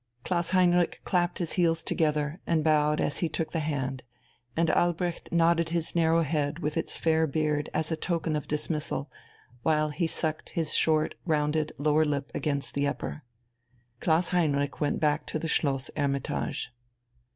[0.23, 4.01] Klaus Heinrich clapped his heels together and bowed as he took the hand,
[4.57, 9.11] and Albrecht nodded his narrow head with its fair beard as a token of dismissal,
[9.61, 13.21] while he sucked his short, rounded lower lip against the upper.
[13.99, 16.73] Klaus Heinrich went back to the Schloss "Hermitage."